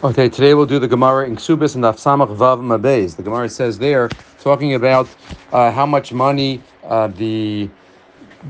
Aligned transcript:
Okay, 0.00 0.28
today 0.28 0.54
we'll 0.54 0.64
do 0.64 0.78
the 0.78 0.86
Gemara 0.86 1.26
in 1.26 1.34
Ksubis 1.34 1.74
and 1.74 1.82
Afsamach 1.82 2.28
Vav 2.36 2.62
Mabez. 2.62 3.16
The 3.16 3.22
Gemara 3.24 3.48
says 3.48 3.78
there, 3.78 4.08
talking 4.38 4.74
about 4.74 5.08
uh, 5.50 5.72
how 5.72 5.86
much 5.86 6.12
money 6.12 6.62
uh, 6.84 7.08
the 7.08 7.68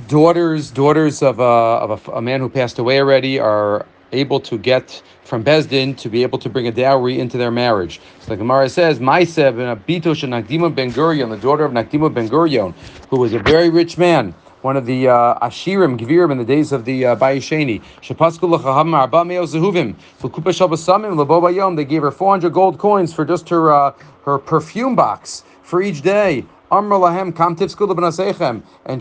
daughters 0.08 0.70
daughters 0.70 1.22
of, 1.22 1.38
a, 1.38 1.42
of 1.42 2.06
a, 2.06 2.12
a, 2.12 2.20
man 2.20 2.40
who 2.40 2.50
passed 2.50 2.78
away 2.78 3.00
already 3.00 3.38
are 3.40 3.86
able 4.12 4.40
to 4.40 4.58
get 4.58 5.02
from 5.24 5.42
Bezdin 5.42 5.96
to 5.96 6.10
be 6.10 6.22
able 6.22 6.38
to 6.38 6.50
bring 6.50 6.68
a 6.68 6.72
dowry 6.72 7.18
into 7.18 7.38
their 7.38 7.50
marriage. 7.50 7.98
So 8.20 8.32
the 8.32 8.36
Gemara 8.36 8.68
says, 8.68 8.98
Maiseb 8.98 9.58
and 9.58 9.80
Abitosh 9.86 10.24
and 10.24 10.34
Nakdimon 10.34 10.74
Ben 10.74 10.92
Gurion, 10.92 11.30
the 11.30 11.38
daughter 11.38 11.64
of 11.64 11.72
Nakdimon 11.72 12.12
Ben 12.12 12.28
Gurion, 12.28 12.74
who 13.08 13.18
was 13.20 13.32
a 13.32 13.38
very 13.38 13.70
rich 13.70 13.96
man 13.96 14.34
one 14.62 14.76
of 14.76 14.86
the 14.86 15.08
uh, 15.08 15.46
Ashirim, 15.46 15.98
Gvirim 15.98 16.32
in 16.32 16.38
the 16.38 16.44
days 16.44 16.72
of 16.72 16.84
the 16.84 17.06
uh, 17.06 17.16
Bayesheni. 17.16 17.82
They 21.76 21.84
gave 21.84 22.02
her 22.02 22.10
400 22.10 22.50
gold 22.50 22.78
coins 22.78 23.12
for 23.12 23.24
just 23.24 23.48
her 23.48 23.72
uh, 23.72 23.92
her 24.24 24.38
perfume 24.38 24.94
box 24.94 25.44
for 25.62 25.80
each 25.82 26.02
day. 26.02 26.44
And 26.70 26.92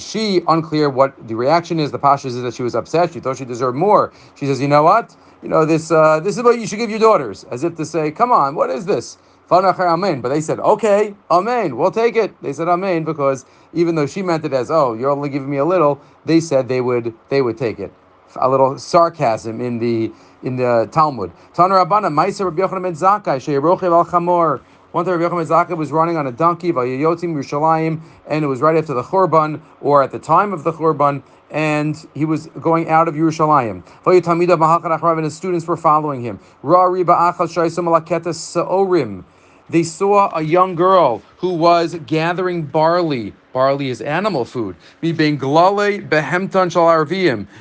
she, 0.01 0.41
unclear 0.47 0.89
what 0.89 1.27
the 1.27 1.35
reaction 1.35 1.79
is. 1.79 1.91
The 1.91 1.99
Pasha 1.99 2.27
is 2.27 2.41
that 2.41 2.53
she 2.53 2.63
was 2.63 2.75
upset. 2.75 3.13
She 3.13 3.19
thought 3.19 3.37
she 3.37 3.45
deserved 3.45 3.77
more. 3.77 4.13
She 4.35 4.45
says, 4.45 4.61
you 4.61 4.67
know 4.67 4.83
what? 4.83 5.15
You 5.43 5.49
know, 5.49 5.65
this 5.65 5.91
uh, 5.91 6.19
this 6.19 6.37
is 6.37 6.43
what 6.43 6.59
you 6.59 6.65
should 6.65 6.79
give 6.79 6.89
your 6.89 6.99
daughters. 6.99 7.43
As 7.51 7.63
if 7.63 7.75
to 7.75 7.85
say, 7.85 8.11
come 8.11 8.31
on, 8.31 8.55
what 8.55 8.69
is 8.69 8.85
this? 8.85 9.17
Amen. 9.51 10.21
But 10.21 10.29
they 10.29 10.41
said, 10.41 10.59
okay, 10.59 11.13
Amen, 11.31 11.77
we'll 11.77 11.91
take 11.91 12.15
it. 12.15 12.33
They 12.41 12.53
said 12.53 12.67
Amen 12.67 13.03
because 13.03 13.45
even 13.73 13.95
though 13.95 14.07
she 14.07 14.21
meant 14.21 14.45
it 14.45 14.53
as, 14.53 14.71
oh, 14.71 14.93
you're 14.93 15.11
only 15.11 15.29
giving 15.29 15.49
me 15.49 15.57
a 15.57 15.65
little, 15.65 16.01
they 16.25 16.39
said 16.39 16.67
they 16.67 16.81
would 16.81 17.13
they 17.29 17.41
would 17.41 17.57
take 17.57 17.79
it. 17.79 17.93
A 18.37 18.49
little 18.49 18.77
sarcasm 18.77 19.61
in 19.61 19.79
the 19.79 20.11
in 20.43 20.57
the 20.57 20.89
Talmud. 20.91 21.31
One 24.93 25.03
time 25.03 25.19
Rabbi 25.19 25.35
Yochanan 25.35 25.75
was 25.75 25.91
running 25.91 26.15
on 26.15 26.27
a 26.27 26.31
donkey, 26.31 26.71
Vayoyotim 26.71 27.33
Yerushalayim, 27.33 27.99
and 28.25 28.45
it 28.45 28.47
was 28.47 28.61
right 28.61 28.77
after 28.77 28.93
the 28.93 29.03
Churban, 29.03 29.59
or 29.81 30.01
at 30.01 30.11
the 30.11 30.19
time 30.19 30.53
of 30.53 30.63
the 30.63 30.71
Churban, 30.71 31.21
and 31.51 32.07
he 32.13 32.23
was 32.23 32.47
going 32.61 32.87
out 32.87 33.09
of 33.09 33.15
Yerushalayim. 33.15 33.83
And 35.17 35.23
his 35.25 35.35
students 35.35 35.67
were 35.67 35.75
following 35.77 36.21
him 36.21 36.39
they 39.69 39.83
saw 39.83 40.29
a 40.33 40.41
young 40.41 40.75
girl 40.75 41.21
who 41.39 41.53
was 41.53 41.95
gathering 42.05 42.63
barley. 42.63 43.33
Barley 43.57 43.89
is 43.89 44.01
animal 44.01 44.45
food. 44.45 44.75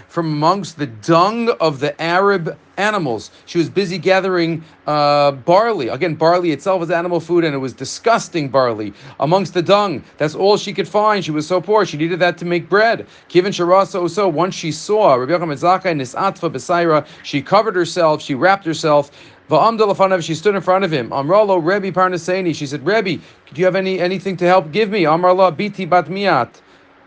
From 0.08 0.27
amongst 0.27 0.78
the 0.78 0.86
dung 1.00 1.48
of 1.48 1.80
the 1.80 2.02
Arab 2.02 2.58
animals. 2.77 3.30
She 3.47 3.58
was 3.58 3.70
busy 3.70 3.98
gathering 3.98 4.62
uh, 4.86 5.33
barley. 5.33 5.89
Again, 5.89 6.14
barley 6.14 6.52
itself 6.52 6.83
is 6.83 6.91
animal 6.91 7.20
food, 7.20 7.44
and 7.44 7.55
it 7.55 7.58
was 7.58 7.72
disgusting 7.72 8.48
barley 8.48 8.92
amongst 9.20 9.55
the 9.55 9.62
dung. 9.62 10.05
That's 10.19 10.34
all 10.34 10.56
she 10.56 10.72
could 10.72 10.89
find. 10.89 11.24
She 11.24 11.30
was 11.30 11.47
so 11.47 11.61
poor. 11.61 11.86
She 11.86 11.97
needed 11.97 12.19
that 12.20 12.39
to 12.39 12.44
make 12.44 12.69
bread. 12.69 13.06
Kivin 13.28 13.48
Sharasa 13.48 14.08
so 14.11 14.28
once 14.28 14.55
she 14.55 14.72
saw 14.72 15.14
Rabbi 15.14 15.33
Nisatfa 15.33 17.06
she 17.22 17.42
covered 17.42 17.74
herself, 17.74 18.22
she 18.22 18.34
wrapped 18.34 18.67
herself 18.67 19.11
she 19.48 20.34
stood 20.34 20.55
in 20.55 20.61
front 20.61 20.84
of 20.84 20.91
him. 20.91 21.11
Amralo 21.11 21.64
Rebbe 21.64 21.92
Parnaseni. 21.92 22.55
She 22.55 22.66
said, 22.66 22.84
Rebbe, 22.84 23.22
do 23.52 23.61
you 23.61 23.64
have 23.64 23.77
any 23.77 24.00
anything 24.00 24.36
to 24.39 24.44
help 24.44 24.72
give 24.72 24.91
me? 24.91 25.05
Amrala 25.05 25.56
Biti 25.56 25.89
Bat 25.89 26.06
Miat. 26.06 26.61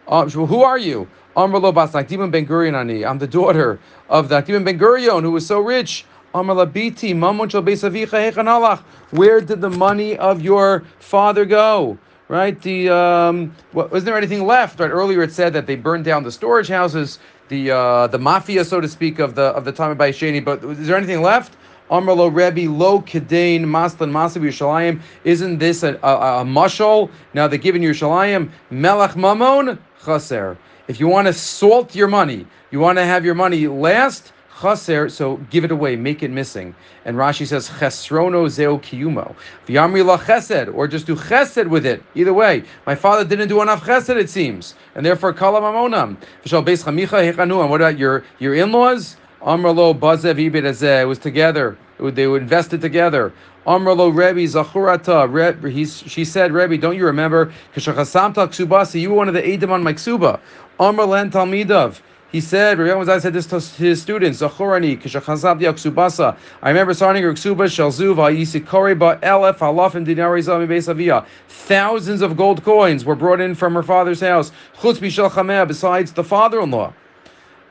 Um, 0.08 0.30
who 0.30 0.64
are 0.64 0.78
you? 0.78 1.08
Amralo 1.36 1.74
Bas 1.74 1.92
Nakdimon 1.92 2.32
Ben 2.32 2.46
Gurion 2.46 2.76
Ani. 2.76 3.06
I'm 3.06 3.20
the 3.20 3.28
daughter 3.28 3.80
of 4.10 4.30
Nakdimon 4.30 4.64
Ben 4.64 4.80
Gurion, 4.80 5.22
who 5.22 5.32
was 5.32 5.46
so 5.46 5.60
rich. 5.60 6.06
Amrala 6.34 6.66
Biti 6.72 7.14
Mamun 7.14 7.52
Shal 7.52 7.62
Beisavicha 7.62 8.84
Where 9.12 9.42
did 9.42 9.62
the 9.62 9.70
money 9.70 10.18
of 10.18 10.42
your 10.42 10.84
father 11.00 11.46
go? 11.46 11.98
Right? 12.30 12.62
The 12.62 12.90
um, 12.90 13.56
what, 13.72 13.92
was 13.92 14.04
there 14.04 14.16
anything 14.16 14.46
left? 14.46 14.80
Right? 14.80 14.92
Earlier 14.92 15.24
it 15.24 15.34
said 15.34 15.52
that 15.54 15.66
they 15.66 15.76
burned 15.76 16.06
down 16.06 16.24
the 16.24 16.32
storage 16.32 16.68
houses, 16.68 17.20
the 17.50 17.72
uh, 17.72 18.08
the 18.08 18.20
mafia, 18.20 18.64
so 18.64 18.80
to 18.80 18.88
speak, 18.88 19.20
of 19.20 19.36
the 19.36 19.46
of 19.46 19.66
the 19.66 19.72
time 19.72 19.92
of 19.92 19.98
Baisheni. 19.98 20.44
But 20.44 20.64
is 20.64 20.88
there 20.88 20.96
anything 20.96 21.22
left? 21.22 21.56
Amrlo 21.90 22.34
Rebbe 22.34 22.72
Lo 22.72 23.02
Kedain 23.02 23.62
Maslan 23.62 24.12
Masav 24.12 24.44
Yerushalayim. 24.44 25.02
Isn't 25.24 25.58
this 25.58 25.84
a, 25.84 25.96
a, 26.04 26.42
a 26.42 26.46
mushal? 26.46 27.10
Now 27.34 27.48
they're 27.48 27.58
giving 27.58 27.82
Yerushalayim 27.82 28.52
Melech 28.70 29.12
Mamon 29.12 29.80
Chaser. 30.06 30.58
If 30.88 31.00
you 31.00 31.08
want 31.08 31.28
to 31.28 31.34
salt 31.34 31.96
your 31.96 32.08
money, 32.08 32.46
you 32.72 32.80
want 32.80 32.98
to 32.98 33.06
have 33.06 33.26
your 33.26 33.36
money 33.36 33.68
last. 33.68 34.34
Chaser, 34.62 35.08
so 35.08 35.38
give 35.50 35.64
it 35.64 35.72
away, 35.72 35.96
make 35.96 36.22
it 36.22 36.32
missing. 36.32 36.76
And 37.06 37.16
Rashi 37.16 37.48
says 37.48 37.70
chesrono 37.70 38.46
zeo 38.48 38.82
kiyumo. 38.82 39.34
V'yamri 39.66 40.06
la 40.06 40.18
chesed, 40.18 40.74
or 40.74 40.86
just 40.86 41.08
do 41.08 41.16
chesed 41.16 41.70
with 41.70 41.86
it. 41.86 42.04
Either 42.14 42.34
way, 42.34 42.64
my 42.86 42.94
father 42.94 43.24
didn't 43.24 43.48
do 43.48 43.62
enough 43.62 43.86
chesed, 43.86 44.18
it 44.18 44.30
seems, 44.30 44.76
and 44.96 45.06
therefore 45.06 45.32
kala 45.32 45.62
mamonam. 45.62 46.18
V'shal 46.44 46.66
beis 46.66 46.84
chamicha 46.84 47.34
hechanu. 47.34 47.62
And 47.62 47.70
what 47.70 47.80
about 47.80 47.98
your 47.98 48.26
your 48.40 48.54
in-laws? 48.54 49.16
Amrlo 49.42 49.98
Bazev 49.98 50.36
Ibid 50.36 51.08
was 51.08 51.18
together. 51.18 51.78
they 51.98 52.28
would 52.28 52.42
invest 52.42 52.74
it 52.74 52.82
together. 52.82 53.32
Amrlo 53.66 54.10
Rebbe 54.14 54.42
Zachurata. 54.42 56.10
She 56.10 56.26
said, 56.26 56.52
Rebbe, 56.52 56.78
don't 56.78 56.98
you 56.98 57.06
remember? 57.06 57.54
You 57.74 59.10
were 59.10 59.16
one 59.16 59.28
of 59.30 59.34
the 59.34 59.48
Edom 59.48 59.72
on 59.72 59.82
my 59.82 59.94
Ksuba. 59.94 60.42
Amrlen 60.78 61.32
Talmidav. 61.32 62.02
He 62.34 62.42
said, 62.42 62.78
Rabbi 62.78 62.90
Yom 62.92 63.20
said 63.22 63.34
this 63.34 63.48
to 63.48 63.60
his 63.82 64.02
students, 64.02 64.42
Zachorani, 64.42 65.02
Kishachazab 65.02 65.62
Yaksubasa. 65.62 66.38
I 66.62 66.70
remember 66.70 66.94
starting 66.94 67.24
your 67.24 67.34
Ksuba, 67.34 67.66
Shalzuva, 67.66 68.38
Yisikori, 68.38 69.00
Ba 69.00 69.18
Elef, 69.24 69.58
Halafim, 69.58 70.06
Dinari, 70.06 70.44
Zami, 70.44 70.68
Besavia. 70.68 71.26
Thousands 71.48 72.22
of 72.22 72.36
gold 72.38 72.64
coins 72.64 73.06
were 73.06 73.16
brought 73.16 73.40
in 73.40 73.56
from 73.56 73.74
her 73.74 73.84
father's 73.84 74.20
house. 74.20 74.52
Chutz 74.78 74.98
Bishal 74.98 75.68
besides 75.68 76.12
the 76.12 76.24
father 76.24 76.60
in 76.62 76.70
law 76.72 76.94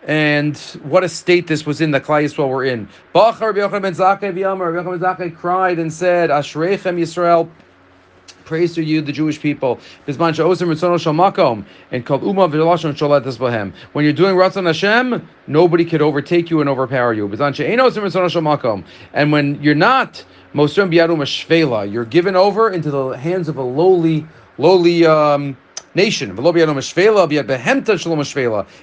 and 0.08 0.56
what 0.84 1.04
a 1.04 1.08
state 1.08 1.46
this 1.46 1.64
was 1.66 1.80
in 1.82 1.90
the 1.90 2.00
Klai 2.00 2.24
Yisrael 2.24 2.48
were 2.48 2.64
in. 2.64 2.88
Rabbi 3.14 3.78
ben 3.78 3.94
Zakkai 3.94 4.32
v'Yamar, 4.32 4.74
Rabbi 4.74 4.96
ben 4.96 5.00
Zakkai 5.00 5.36
cried 5.36 5.78
and 5.78 5.92
said, 5.92 6.30
Ashreichem 6.30 6.98
Yisrael, 6.98 7.50
praise 8.46 8.74
to 8.74 8.82
you, 8.82 9.02
the 9.02 9.12
Jewish 9.12 9.38
people. 9.38 9.78
And 10.06 10.16
when 10.16 10.34
you're 10.34 10.42
doing 14.14 14.34
Ratzon 14.34 14.64
Hashem, 14.64 15.28
nobody 15.46 15.84
could 15.84 16.00
overtake 16.00 16.48
you 16.48 16.60
and 16.62 16.70
overpower 16.70 17.12
you. 17.12 17.30
And 19.12 19.32
when 19.32 19.62
you're 19.62 19.74
not, 19.74 20.24
you're 20.54 22.04
given 22.06 22.36
over 22.36 22.70
into 22.70 22.90
the 22.90 23.08
hands 23.10 23.48
of 23.50 23.58
a 23.58 23.62
lowly, 23.62 24.26
lowly 24.56 25.04
um, 25.04 25.54
nation. 25.98 26.30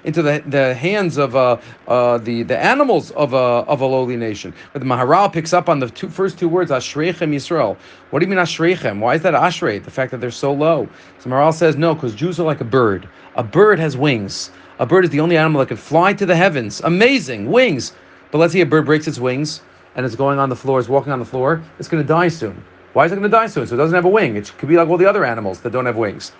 Into 0.03 0.21
the, 0.21 0.43
the 0.47 0.73
hands 0.73 1.17
of 1.17 1.35
uh, 1.35 1.57
uh, 1.87 2.17
the, 2.17 2.43
the 2.43 2.57
animals 2.57 3.11
of 3.11 3.33
a, 3.33 3.37
of 3.37 3.81
a 3.81 3.85
lowly 3.85 4.17
nation. 4.17 4.53
But 4.73 4.79
the 4.79 4.85
Maharal 4.85 5.31
picks 5.31 5.53
up 5.53 5.69
on 5.69 5.79
the 5.79 5.89
two, 5.89 6.09
first 6.09 6.37
two 6.37 6.49
words, 6.49 6.71
Ashreichem 6.71 7.33
Yisrael. 7.33 7.77
What 8.09 8.19
do 8.19 8.25
you 8.25 8.29
mean 8.29 8.39
Ashreichem? 8.39 8.99
Why 8.99 9.15
is 9.15 9.21
that 9.21 9.33
Ashrei? 9.33 9.83
The 9.83 9.91
fact 9.91 10.11
that 10.11 10.19
they're 10.19 10.29
so 10.29 10.51
low. 10.53 10.89
So 11.19 11.29
Maharal 11.29 11.53
says, 11.53 11.77
no, 11.77 11.95
because 11.95 12.13
Jews 12.13 12.39
are 12.39 12.45
like 12.45 12.61
a 12.61 12.65
bird. 12.65 13.07
A 13.35 13.43
bird 13.43 13.79
has 13.79 13.95
wings. 13.95 14.51
A 14.79 14.85
bird 14.85 15.05
is 15.05 15.09
the 15.09 15.21
only 15.21 15.37
animal 15.37 15.59
that 15.59 15.67
can 15.67 15.77
fly 15.77 16.13
to 16.13 16.25
the 16.25 16.35
heavens. 16.35 16.81
Amazing, 16.81 17.49
wings. 17.49 17.93
But 18.31 18.39
let's 18.39 18.51
say 18.51 18.59
a 18.61 18.65
bird 18.65 18.85
breaks 18.85 19.07
its 19.07 19.19
wings 19.19 19.61
and 19.95 20.05
it's 20.05 20.15
going 20.15 20.39
on 20.39 20.49
the 20.49 20.55
floor, 20.55 20.79
it's 20.81 20.89
walking 20.89 21.13
on 21.13 21.19
the 21.19 21.25
floor, 21.25 21.63
it's 21.79 21.87
going 21.87 22.03
to 22.03 22.07
die 22.07 22.27
soon. 22.27 22.61
Why 22.91 23.05
is 23.05 23.11
it 23.11 23.15
going 23.15 23.23
to 23.23 23.29
die 23.29 23.47
soon? 23.47 23.65
So 23.67 23.75
it 23.75 23.77
doesn't 23.77 23.95
have 23.95 24.05
a 24.05 24.09
wing. 24.09 24.35
It 24.35 24.51
could 24.57 24.69
be 24.69 24.75
like 24.75 24.89
all 24.89 24.97
the 24.97 25.05
other 25.05 25.23
animals 25.23 25.61
that 25.61 25.71
don't 25.71 25.85
have 25.85 25.95
wings 25.95 26.33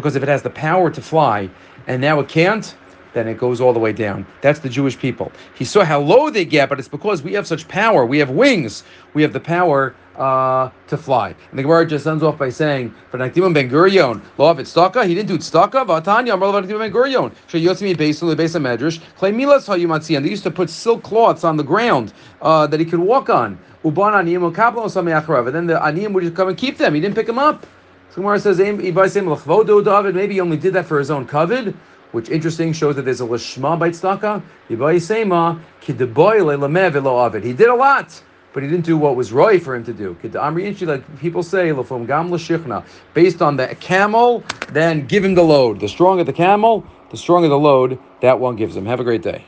because 0.00 0.16
if 0.16 0.22
it 0.22 0.30
has 0.30 0.42
the 0.42 0.50
power 0.50 0.90
to 0.90 1.02
fly 1.02 1.48
and 1.86 2.00
now 2.00 2.18
it 2.20 2.28
can't, 2.28 2.74
then 3.12 3.28
it 3.28 3.36
goes 3.36 3.60
all 3.60 3.72
the 3.74 3.78
way 3.78 3.92
down. 3.92 4.24
That's 4.40 4.60
the 4.60 4.68
Jewish 4.68 4.98
people. 4.98 5.30
He 5.54 5.64
saw 5.64 5.84
how 5.84 6.00
low 6.00 6.30
they 6.30 6.44
get, 6.46 6.70
but 6.70 6.78
it's 6.78 6.88
because 6.88 7.22
we 7.22 7.34
have 7.34 7.46
such 7.46 7.68
power. 7.68 8.06
We 8.06 8.18
have 8.18 8.30
wings. 8.30 8.82
We 9.12 9.20
have 9.22 9.34
the 9.34 9.40
power 9.40 9.94
uh, 10.16 10.70
to 10.86 10.96
fly. 10.96 11.34
And 11.50 11.58
the 11.58 11.62
Gemara 11.62 11.86
just 11.86 12.06
ends 12.06 12.22
off 12.22 12.38
by 12.38 12.48
saying, 12.50 12.94
"For 13.10 13.18
Nakdimon 13.18 13.52
Ben 13.52 13.68
Gurion, 13.68 14.22
law 14.38 14.52
of 14.52 14.58
tzedakah, 14.58 15.06
he 15.06 15.14
didn't 15.14 15.28
do 15.28 15.38
tzedakah. 15.38 15.86
Vatanya, 15.86 16.34
Amar 16.34 16.62
Nakdimon 16.62 16.78
Ben 16.78 16.92
Gurion, 16.92 17.32
Sheyotzimi 17.48 17.96
Beisul 17.96 18.34
Beis 18.34 18.54
Medrash, 18.60 19.00
Clay 19.16 19.32
Milas 19.32 19.66
Hayumatzi, 19.66 20.16
and 20.16 20.24
they 20.24 20.30
used 20.30 20.44
to 20.44 20.50
put 20.50 20.70
silk 20.70 21.02
cloths 21.02 21.44
on 21.44 21.56
the 21.56 21.64
ground 21.64 22.12
uh, 22.40 22.66
that 22.66 22.80
he 22.80 22.86
could 22.86 23.00
walk 23.00 23.28
on. 23.28 23.58
Uban 23.84 24.12
Aniyim 24.12 24.52
Ukablo 24.52 25.46
and 25.46 25.54
then 25.54 25.66
the 25.66 25.74
Aniyim 25.74 26.12
would 26.12 26.22
just 26.22 26.36
come 26.36 26.48
and 26.48 26.56
keep 26.56 26.78
them. 26.78 26.94
He 26.94 27.00
didn't 27.00 27.16
pick 27.16 27.26
them 27.26 27.38
up. 27.38 27.66
So 28.10 28.16
Gemara 28.16 28.40
says, 28.40 28.58
maybe 28.58 28.90
he 30.34 30.40
only 30.40 30.56
did 30.56 30.72
that 30.72 30.86
for 30.86 30.98
his 30.98 31.12
own 31.12 31.26
covet, 31.26 31.74
which 32.10 32.28
interesting 32.28 32.72
shows 32.72 32.96
that 32.96 33.02
there's 33.02 33.20
a 33.20 33.24
lishma 33.24 33.78
by 33.78 33.90
tzedakah. 33.90 34.42
He 37.42 37.52
did 37.52 37.68
a 37.68 37.74
lot, 37.74 38.22
but 38.52 38.62
he 38.64 38.68
didn't 38.68 38.84
do 38.84 38.98
what 38.98 39.14
was 39.14 39.32
right 39.32 39.62
for 39.62 39.76
him 39.76 39.84
to 39.84 39.92
do. 39.92 40.16
Like 40.86 41.20
people 41.20 41.44
say, 41.44 41.72
based 43.14 43.42
on 43.42 43.56
the 43.56 43.76
camel, 43.78 44.42
then 44.70 45.06
give 45.06 45.24
him 45.24 45.36
the 45.36 45.42
load. 45.42 45.78
The 45.78 45.88
stronger 45.88 46.24
the 46.24 46.32
camel, 46.32 46.84
the 47.10 47.16
stronger 47.16 47.46
the 47.46 47.58
load 47.58 47.96
that 48.22 48.40
one 48.40 48.56
gives 48.56 48.76
him. 48.76 48.86
Have 48.86 48.98
a 48.98 49.04
great 49.04 49.22
day. 49.22 49.44